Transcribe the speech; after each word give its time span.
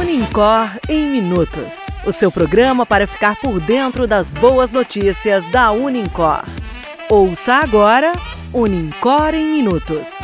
Unicor 0.00 0.70
em 0.88 1.10
Minutos 1.10 1.74
o 2.06 2.12
seu 2.12 2.32
programa 2.32 2.86
para 2.86 3.06
ficar 3.06 3.36
por 3.36 3.60
dentro 3.60 4.06
das 4.06 4.32
boas 4.32 4.72
notícias 4.72 5.50
da 5.50 5.70
Unicor. 5.70 6.44
Ouça 7.10 7.54
agora 7.54 8.12
Unicor 8.54 9.34
em 9.34 9.52
Minutos. 9.52 10.20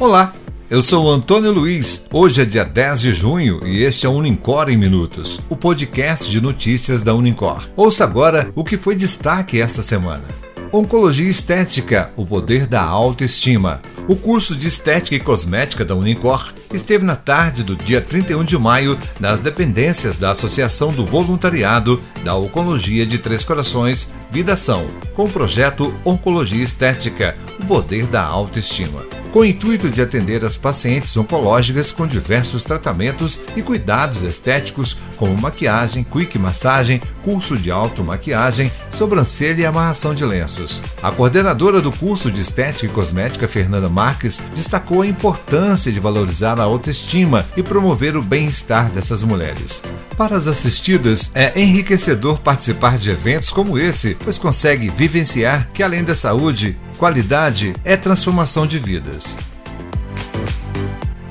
Olá, 0.00 0.34
eu 0.68 0.82
sou 0.82 1.08
Antônio 1.08 1.52
Luiz. 1.52 2.06
Hoje 2.12 2.42
é 2.42 2.44
dia 2.44 2.64
10 2.64 3.00
de 3.00 3.14
junho 3.14 3.64
e 3.64 3.84
este 3.84 4.04
é 4.04 4.08
o 4.08 4.12
Unicor 4.12 4.68
em 4.68 4.76
Minutos, 4.76 5.40
o 5.48 5.56
podcast 5.56 6.28
de 6.28 6.40
notícias 6.40 7.02
da 7.04 7.14
Unicor. 7.14 7.68
Ouça 7.76 8.02
agora 8.02 8.50
o 8.56 8.64
que 8.64 8.76
foi 8.76 8.96
destaque 8.96 9.60
esta 9.60 9.82
semana. 9.82 10.43
Oncologia 10.74 11.30
Estética, 11.30 12.10
o 12.16 12.26
poder 12.26 12.66
da 12.66 12.82
autoestima. 12.82 13.80
O 14.08 14.16
curso 14.16 14.56
de 14.56 14.66
Estética 14.66 15.14
e 15.14 15.20
Cosmética 15.20 15.84
da 15.84 15.94
Unicor 15.94 16.52
esteve 16.72 17.04
na 17.04 17.14
tarde 17.14 17.62
do 17.62 17.76
dia 17.76 18.00
31 18.00 18.42
de 18.42 18.58
maio 18.58 18.98
nas 19.20 19.40
dependências 19.40 20.16
da 20.16 20.32
Associação 20.32 20.92
do 20.92 21.06
Voluntariado 21.06 22.00
da 22.24 22.34
Oncologia 22.34 23.06
de 23.06 23.18
Três 23.18 23.44
Corações, 23.44 24.12
Vidação, 24.32 24.90
com 25.14 25.26
o 25.26 25.30
projeto 25.30 25.94
Oncologia 26.04 26.64
Estética, 26.64 27.36
o 27.60 27.64
poder 27.66 28.08
da 28.08 28.24
autoestima 28.24 29.23
com 29.34 29.40
o 29.40 29.44
intuito 29.44 29.90
de 29.90 30.00
atender 30.00 30.44
as 30.44 30.56
pacientes 30.56 31.16
oncológicas 31.16 31.90
com 31.90 32.06
diversos 32.06 32.62
tratamentos 32.62 33.40
e 33.56 33.62
cuidados 33.62 34.22
estéticos, 34.22 34.98
como 35.16 35.36
maquiagem, 35.36 36.04
quick 36.04 36.38
massagem, 36.38 37.02
curso 37.24 37.56
de 37.58 37.68
automaquiagem, 37.68 38.70
sobrancelha 38.92 39.62
e 39.62 39.66
amarração 39.66 40.14
de 40.14 40.24
lenços. 40.24 40.80
A 41.02 41.10
coordenadora 41.10 41.80
do 41.80 41.90
curso 41.90 42.30
de 42.30 42.40
Estética 42.40 42.86
e 42.86 42.88
Cosmética, 42.88 43.48
Fernanda 43.48 43.88
Marques, 43.88 44.40
destacou 44.54 45.02
a 45.02 45.06
importância 45.06 45.90
de 45.90 45.98
valorizar 45.98 46.60
a 46.60 46.62
autoestima 46.62 47.44
e 47.56 47.62
promover 47.62 48.16
o 48.16 48.22
bem-estar 48.22 48.88
dessas 48.90 49.24
mulheres. 49.24 49.82
Para 50.16 50.36
as 50.36 50.46
assistidas, 50.46 51.32
é 51.34 51.60
enriquecedor 51.60 52.38
participar 52.40 52.98
de 52.98 53.10
eventos 53.10 53.50
como 53.50 53.76
esse, 53.76 54.16
pois 54.22 54.38
consegue 54.38 54.88
vivenciar 54.90 55.70
que, 55.74 55.82
além 55.82 56.04
da 56.04 56.14
saúde, 56.14 56.78
qualidade 56.96 57.74
é 57.84 57.96
transformação 57.96 58.64
de 58.64 58.78
vidas. 58.78 59.23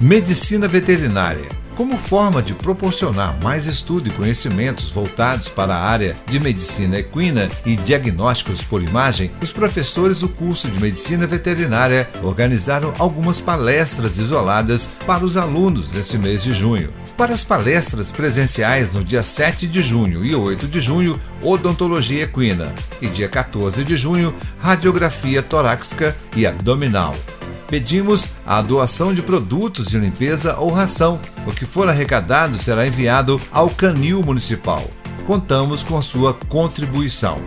Medicina 0.00 0.68
Veterinária 0.68 1.65
como 1.76 1.98
forma 1.98 2.42
de 2.42 2.54
proporcionar 2.54 3.36
mais 3.42 3.66
estudo 3.66 4.08
e 4.08 4.12
conhecimentos 4.12 4.90
voltados 4.90 5.48
para 5.48 5.76
a 5.76 5.84
área 5.84 6.14
de 6.26 6.40
medicina 6.40 6.98
equina 6.98 7.48
e 7.66 7.76
diagnósticos 7.76 8.64
por 8.64 8.82
imagem, 8.82 9.30
os 9.42 9.52
professores 9.52 10.20
do 10.20 10.28
curso 10.28 10.68
de 10.68 10.80
medicina 10.80 11.26
veterinária 11.26 12.08
organizaram 12.22 12.94
algumas 12.98 13.40
palestras 13.40 14.18
isoladas 14.18 14.96
para 15.06 15.24
os 15.24 15.36
alunos 15.36 15.92
nesse 15.92 16.16
mês 16.16 16.42
de 16.42 16.54
junho. 16.54 16.92
Para 17.16 17.34
as 17.34 17.44
palestras 17.44 18.10
presenciais 18.10 18.92
no 18.92 19.04
dia 19.04 19.22
7 19.22 19.66
de 19.66 19.82
junho 19.82 20.24
e 20.24 20.34
8 20.34 20.66
de 20.66 20.80
junho, 20.80 21.20
odontologia 21.42 22.24
equina, 22.24 22.74
e 23.02 23.08
dia 23.08 23.28
14 23.28 23.84
de 23.84 23.96
junho, 23.96 24.34
radiografia 24.58 25.42
torácica 25.42 26.16
e 26.34 26.46
abdominal 26.46 27.14
pedimos 27.68 28.26
a 28.46 28.60
doação 28.62 29.12
de 29.12 29.22
produtos 29.22 29.86
de 29.86 29.98
limpeza 29.98 30.56
ou 30.56 30.70
ração. 30.70 31.20
O 31.46 31.52
que 31.52 31.64
for 31.64 31.88
arrecadado 31.88 32.58
será 32.58 32.86
enviado 32.86 33.40
ao 33.52 33.68
Canil 33.68 34.22
Municipal. 34.22 34.84
Contamos 35.26 35.82
com 35.82 36.00
sua 36.00 36.32
contribuição. 36.34 37.42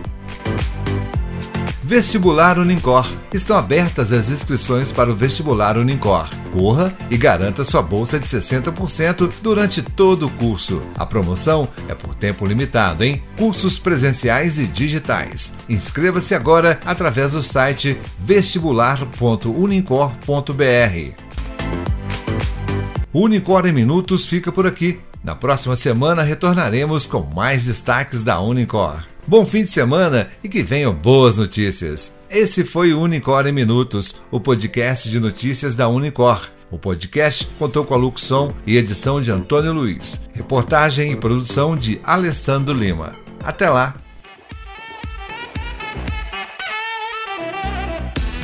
Vestibular 1.90 2.56
Unicor. 2.56 3.04
Estão 3.34 3.58
abertas 3.58 4.12
as 4.12 4.28
inscrições 4.28 4.92
para 4.92 5.10
o 5.10 5.14
Vestibular 5.14 5.76
Unicor. 5.76 6.30
Corra 6.52 6.96
e 7.10 7.16
garanta 7.16 7.64
sua 7.64 7.82
bolsa 7.82 8.16
de 8.16 8.28
60% 8.28 9.28
durante 9.42 9.82
todo 9.82 10.26
o 10.26 10.30
curso. 10.30 10.80
A 10.96 11.04
promoção 11.04 11.68
é 11.88 11.94
por 11.96 12.14
tempo 12.14 12.46
limitado, 12.46 13.02
hein? 13.02 13.20
Cursos 13.36 13.76
presenciais 13.76 14.60
e 14.60 14.68
digitais. 14.68 15.54
Inscreva-se 15.68 16.32
agora 16.32 16.78
através 16.86 17.32
do 17.32 17.42
site 17.42 18.00
vestibular.unicor.br. 18.20 21.14
Unicor 23.12 23.66
em 23.66 23.72
Minutos 23.72 24.26
fica 24.26 24.52
por 24.52 24.64
aqui. 24.64 25.00
Na 25.24 25.34
próxima 25.34 25.74
semana 25.74 26.22
retornaremos 26.22 27.04
com 27.04 27.22
mais 27.22 27.64
destaques 27.64 28.22
da 28.22 28.40
Unicor. 28.40 29.09
Bom 29.26 29.46
fim 29.46 29.64
de 29.64 29.70
semana 29.70 30.28
e 30.42 30.48
que 30.48 30.62
venham 30.62 30.92
boas 30.92 31.36
notícias. 31.36 32.18
Esse 32.28 32.64
foi 32.64 32.92
o 32.92 33.00
Unicor 33.00 33.46
em 33.46 33.52
Minutos, 33.52 34.20
o 34.30 34.40
podcast 34.40 35.08
de 35.08 35.20
notícias 35.20 35.74
da 35.74 35.88
Unicor. 35.88 36.48
O 36.70 36.78
podcast 36.78 37.46
contou 37.58 37.84
com 37.84 37.94
a 37.94 37.96
locução 37.96 38.54
e 38.66 38.76
edição 38.76 39.20
de 39.20 39.30
Antônio 39.30 39.72
Luiz, 39.72 40.28
reportagem 40.32 41.12
e 41.12 41.16
produção 41.16 41.76
de 41.76 42.00
Alessandro 42.04 42.74
Lima. 42.74 43.12
Até 43.42 43.68
lá! 43.68 43.96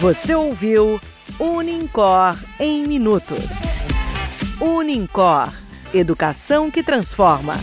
Você 0.00 0.34
ouviu 0.34 1.00
Unicor 1.38 2.37
em 2.61 2.87
Minutos. 2.87 3.44
Unicor 4.61 5.50
Educação 5.94 6.70
que 6.70 6.82
transforma. 6.82 7.55